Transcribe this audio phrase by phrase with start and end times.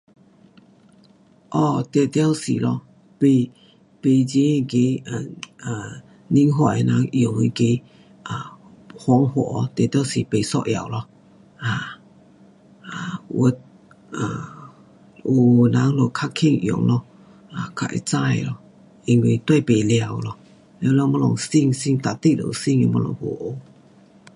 [1.53, 2.81] 哦，定得是咯，
[3.19, 3.23] 买，
[4.01, 4.77] 买这那个
[5.09, 5.27] um
[5.65, 7.61] 啊，年货用那个
[9.01, 11.07] 方法定得是不一样咯
[11.59, 11.65] ，um
[12.91, 13.59] 啊，有的
[14.17, 14.21] um
[15.23, 17.03] 有的人就叫棒用咯，
[17.75, 18.57] 较会知咯，
[19.05, 20.29] 因为跟不完咯，
[20.79, 23.57] 全部东西新新每日都有新的东西好学。